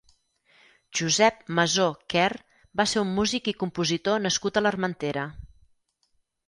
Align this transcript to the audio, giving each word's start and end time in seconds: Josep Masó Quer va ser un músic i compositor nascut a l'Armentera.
Josep 0.99 1.43
Masó 1.59 1.85
Quer 2.15 2.31
va 2.81 2.89
ser 2.95 3.05
un 3.05 3.13
músic 3.21 3.51
i 3.53 3.57
compositor 3.67 4.27
nascut 4.29 4.57
a 4.63 4.67
l'Armentera. 4.67 5.33